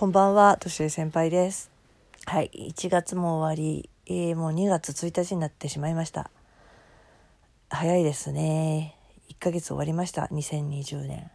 [0.00, 1.70] こんばんは、としえ先輩です。
[2.24, 6.30] はい、1月も終わり、えーもう2月1日になってしまいました。
[7.68, 8.96] 早いですね。
[9.28, 11.30] 1ヶ月終わりました、2020年。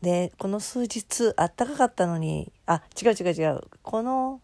[0.00, 4.40] で、この数日、あったかかったのに、あ、違う違う違う、この、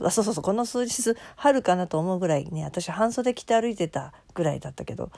[0.00, 5.12] あ、そうそうそう、この数日、春かなと思うぐらいね、私半袖着て歩いてたぐらいだったけど、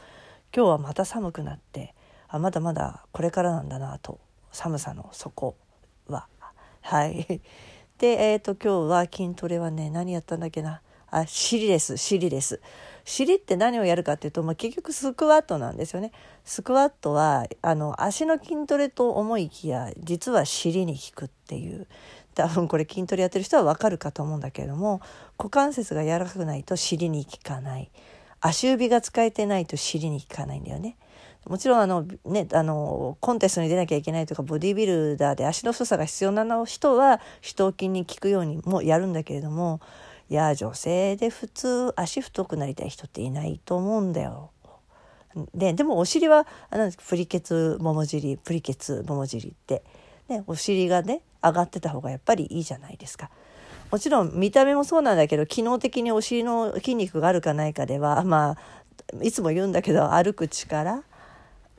[0.54, 1.94] 今日はまた寒くなって、
[2.28, 4.20] あ、まだまだこれからなんだなと、
[4.50, 5.56] 寒さの底。
[6.82, 7.40] はい。
[7.98, 10.82] で、えっ、と、今日は筋トレはね、何やったんだっけな。
[11.10, 12.60] あ、尻です、尻です。
[13.04, 16.12] 尻って何をやるかっていうと、まあ、結局スクワットなんですよね。
[16.44, 21.86] スクワットは、あの、足の筋トレと思いきや、実は尻に効くっていう。
[22.34, 25.00] 多分これ筋トレやってる人はわかるかと思うんだけれども、
[25.38, 27.90] 股関節が柔らかくないと尻に効かない。
[28.40, 30.96] 足指が使えてないと尻に効かないんだよね。
[31.46, 39.80] もちろんあの、ね、あのコンテストに出なきゃいけないとかボディービルダーで足の太さが必要な人は四頭筋に効くようにもやるんだけれども
[40.30, 44.50] いや女性で普通足太くなりたい人っていないと思うんだよ。
[45.54, 49.82] ででもお尻はあなんですプリケツもも尻プリケツもも尻って、
[50.28, 53.30] ね、お尻がね上がってた方がやっぱりいいじゃないですか。
[53.90, 61.02] もちろん見た目もそうなんだけど機能的にお尻の筋肉があるかないかではまあいつも言うんだけど歩く力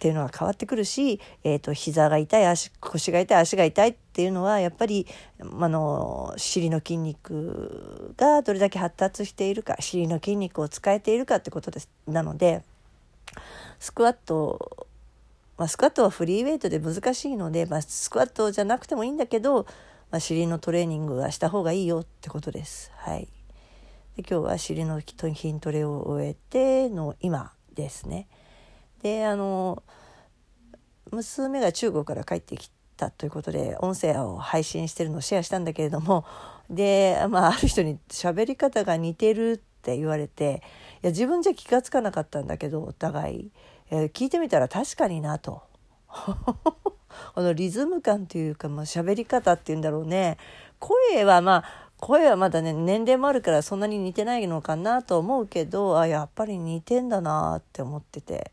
[0.03, 5.07] っていうのは変わってくるし、えー、と膝が痛い足腰が痛い足が痛いっていうのはやっぱり
[5.39, 12.63] あの尻の筋肉がどれだけ発達しているか尻の筋肉を使えているかってことですなので
[13.79, 14.87] スクワット、
[15.57, 19.65] まあ、スクワットはフリーウェイトで難しいので、まあ、スクワットじゃなくてもいいんだけど、
[20.11, 22.91] まあ、尻のトレーニングはした方がいいよってことです。
[22.97, 23.29] はい、
[24.17, 28.27] で今日は尻の筋トレを終えての今ですね。
[29.03, 29.83] であの
[31.11, 36.25] 娘が中国から帰ってきたということで音声を配信してるのをシェアしたんだけれども
[36.69, 40.63] で、まあ、ある人に喋り方が似てるって言われて
[41.03, 43.51] いや自分じゃ気が付かなかったんだけどお互い、
[43.91, 45.61] えー聞いてみたら確かになと。
[47.35, 50.37] このリズム感というか、まあ、喋り方っていうんだろうね
[50.79, 58.51] 声はまあ声はまだね年齢もあるからそんなに似てないのかなと思うけどあやっぱり似てんだなって思ってて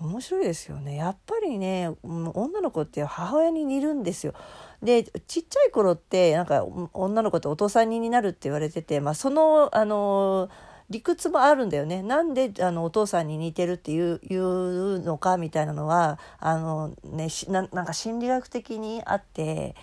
[0.00, 4.34] 面白いですよねやっぱりね女の子って母親に似るんですよ。
[4.82, 10.48] でちっちゃい頃ってなんか女の子ってお父さん似になるって言われてて、まあ、そのあの
[10.88, 19.74] 理屈もあるんだよねなんであのお父さんに似てるっていういうのかみたいなのはあの、ね、なんか心理学的にあって。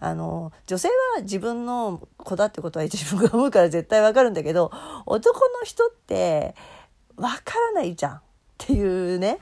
[0.00, 4.70] あの女性は自分の子だってことは自分が思うから絶対わかるんだけど
[5.06, 6.54] 男の人って
[7.16, 8.20] わからないじゃんっ
[8.58, 9.38] ていうね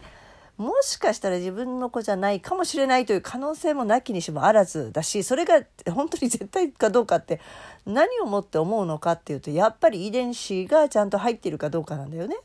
[0.63, 7.41] もしかしたら自分の子じゃないかもしれないという可能性もなきにしもあらずだしそれが本当に絶対かどうかって
[7.85, 12.37] 何をもって思うのかっていうとやっぱり遺伝子がちゃんと入ってるかどうかなんだよね。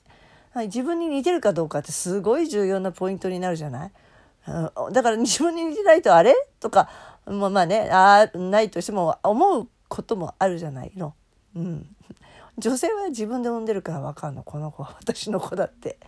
[0.52, 3.92] はい自分に似てるかどうかってすごい重要なポイントになるじゃない、
[4.48, 6.34] うん、だから自分に似てないとあれ？
[6.60, 6.90] とか
[7.28, 11.14] まあまあねあないとしても思うこともあるじゃないの。
[11.56, 11.96] うん、
[12.58, 16.00] 女性は自分で産んでるから分かんのこの子は私の子だって。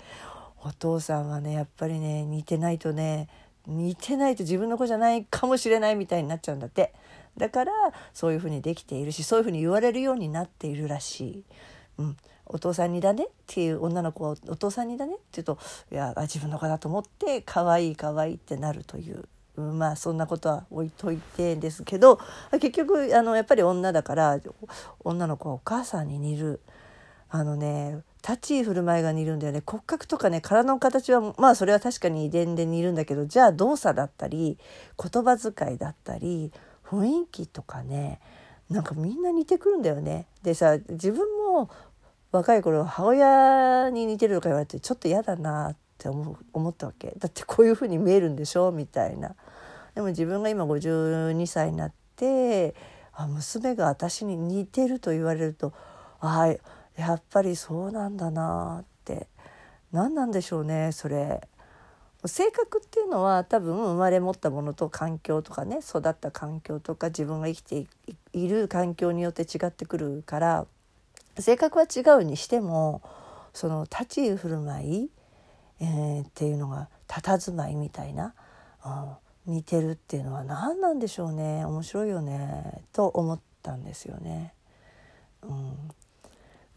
[0.64, 3.28] お父さんはねやっぱりね似てないとね
[3.68, 6.94] 似てないと自分の子じゃないかもしれないみたいになっちゃうんだって。
[7.38, 7.72] だから
[8.14, 11.44] そういうふうにできているしそういうふうに言われるようになっているらしい。
[12.00, 12.18] うん。
[12.52, 15.60] お父さんにだねっていう女の子はお父さんにだねって言うと
[15.92, 19.26] いや自分の子だと思って可愛い可愛いってなるという、
[19.62, 22.20] まあそんなことは置いといてですけど
[22.54, 24.40] 結局あのやっぱり女だから
[25.02, 26.60] 女の子はお母さんに似る。
[27.30, 34.58] あのね立ち居振る舞いが似るんだよね骨格とかね体の形はまあそれは確かに遺伝で似るんだけどじゃあ動作だったり
[35.02, 36.52] 言葉遣いだったり
[36.86, 38.20] 雰囲気とかね
[38.70, 40.28] なんかみんな似てくるんだよね。
[40.44, 41.70] でさ自分も
[42.32, 48.72] 若い頃母親に似てるとか言われてちょっと嫌だなって思思ったわけだってこういう風に見えるんでしょ？
[48.72, 49.36] みたいな。
[49.96, 52.76] でも自分が今52歳になって
[53.14, 55.74] あ娘が私に似てると言われると
[56.20, 56.56] ああ
[56.98, 59.28] やっぱりそうなんだなって
[59.92, 61.48] 何なんでしょうねそれ。
[62.26, 67.88] 性格っていうのは多分生まれ持ったものと環境とかね育った環境とか自分が生きて
[68.34, 70.66] いる環境によって違ってくるから
[71.38, 73.02] 性格は違うにしても
[73.54, 75.10] その立ち居振る舞い、
[75.80, 78.34] えー、っていうのが佇まいみたいな、
[79.46, 84.54] うん、似てるっていうのは何なんでしょうね面白いよねと思ったんですよね。
[85.44, 85.90] うん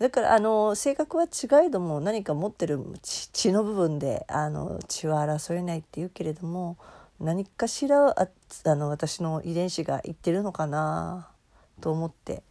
[0.02, 6.76] だからあの性格は違いども何か持ってる血の部分であの血は争えないっていうけれども
[7.20, 8.28] 何かしらあ
[8.64, 11.28] あの私の遺伝子がいってるのかな
[11.80, 12.42] と思って、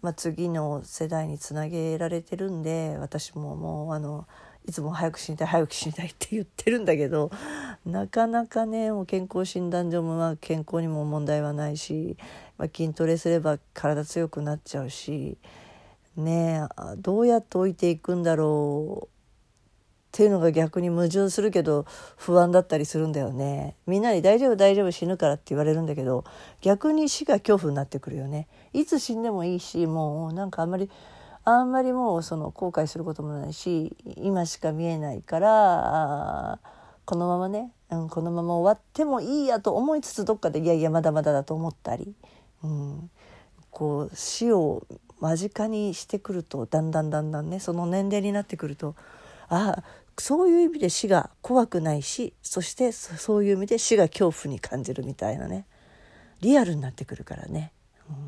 [0.00, 4.26] まあ、次の世代につなげられてるんで私ももうあの
[4.66, 7.30] いつも早く死にたい早く死にたいって言ってるんだけど
[7.84, 12.16] なかなかねもう健康診断上もまあ健康にも問題はないし、
[12.56, 15.36] まあ、筋トレすれば体強くなっちゃうし
[16.16, 16.66] ね
[16.98, 19.20] どうやって置いていくんだろう。
[20.10, 21.86] っていうのが逆に矛盾するけど
[22.16, 23.76] 不安だったりするんだよね。
[23.86, 26.24] みんなに「大丈夫大丈夫死ぬから」って言われるんだけど
[26.60, 28.48] 逆に死が恐怖になってくるよね。
[28.72, 30.90] いつ死んでもいいしもうなんかあんまり
[31.44, 36.58] あんまりもうその後悔することもないし今しか見えないから
[37.04, 42.14] このままね、うん、このまま終わってもいいやと思いつつどっかでいやいやまだまだだと思ったり、
[42.62, 43.10] うん、
[43.70, 44.84] こう死を
[45.20, 48.94] 間近にしてくるとだんだんだんだんねその年齢になってくると
[49.48, 49.84] ああ
[50.18, 55.66] そういう意味で死が怖くないしそしてそういう意味で死が恐怖に感じるみたいなね
[56.40, 57.72] リアルになってくるからね。
[58.08, 58.18] うん、っ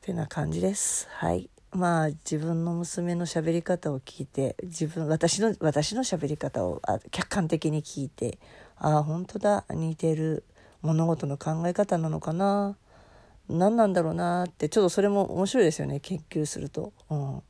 [0.00, 1.08] てな感じです。
[1.10, 8.38] はいまあ自分の娘の喋り方を聞いて自分私の私の喋り方をあ客観的に聞いて
[8.76, 10.44] ああ本当だ似てる
[10.82, 12.76] 物事の考え方なのかな
[13.48, 16.92] 何なんだろうなってちょっとそれも面白いですよね研究すると。
[17.10, 17.42] うん、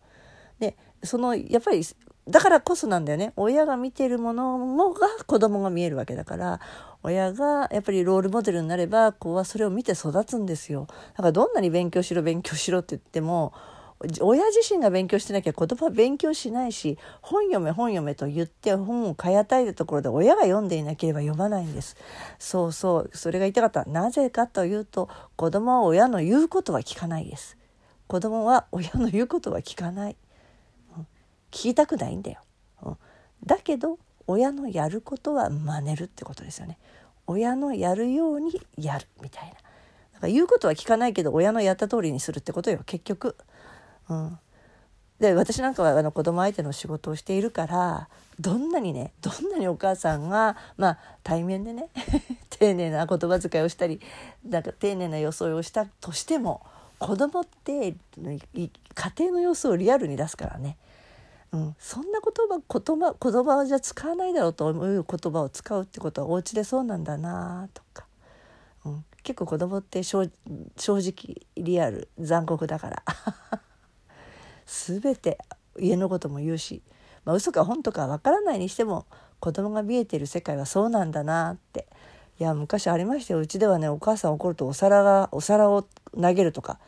[0.58, 1.82] でそのやっぱり
[2.28, 3.32] だからこそなんだよね。
[3.36, 6.60] 親が見てるものもが子供が見えるわけだから
[7.02, 10.86] 親がやっぱりロールモデルになれば子はそれを見て育つんですよ。
[10.88, 13.52] だからどんなに勉強しろ勉強しろって言っても
[14.20, 21.96] 親自身が勉強してなきゃ子供は勉強しないし本読め本読めと言って本を買い与えたところで親が読んでいなければ読まないんです
[22.38, 27.56] そうそうそれが言いたかったなぜかというと子供は親の言うことは聞かないです
[28.06, 30.16] 子供は親の言うことは聞かない、
[30.96, 31.06] うん、聞
[31.50, 32.40] きたくないんだよ、
[32.82, 32.96] うん、
[33.44, 36.78] だけど親のやることは真似るってことですよね
[37.26, 39.54] 親のやるようにやるみたいな
[40.14, 43.36] だか言うことは聞かないけど親のやった通りにするってことよ結局
[44.08, 44.38] うん、
[45.22, 48.08] で私なんかはあの子供相手の仕事をしているから
[48.40, 51.88] どんなにねどんなにお母さんがまあ対面でね
[52.50, 54.00] 丁寧な言葉遣いをしたり
[54.44, 56.60] なんか丁寧な装いをしたとしても
[56.98, 58.70] 子供って家
[59.18, 60.76] 庭の様子をリアルに出すからね、
[61.52, 68.06] うん、そんな言葉言葉言葉じゃ使わないだろうと思う言葉を使うってことはお家でそうなんだなとか、
[68.84, 70.30] うん、結構子供って正
[70.86, 73.02] 直リアル残酷だから。
[74.72, 75.38] 全て
[75.78, 76.82] 家のことも言うし、
[77.24, 79.06] まあ、嘘か本とかわからないにしても
[79.40, 81.86] 子供が見えてる世界はそうなんだなって。
[82.40, 83.40] いや昔ありましたよ。
[83.40, 85.86] うちではねお母さん怒るとお皿がお皿を
[86.20, 86.78] 投げるとか、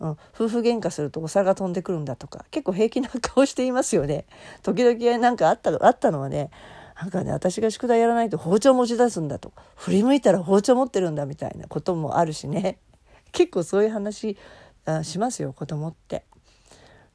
[0.00, 4.24] うん、夫婦喧嘩するとお皿が飛んでくるんだとか結構平気な顔していますよね。
[4.64, 6.50] 時々なんかあったあったのはね
[7.00, 12.78] なんかね私が宿題やらないと包丁持ち出すんだと振り向いたら包丁持ってるんだみたいなこともあるしね。
[13.32, 14.36] 結構そういう話
[14.86, 16.24] あしますよ子供って。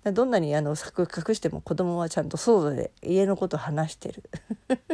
[0.04, 4.24] どんなにあの隠しても子供はちゃんと外で家のこと話してる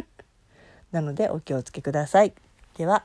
[0.92, 2.34] なのでお気をつけください。
[2.76, 3.04] では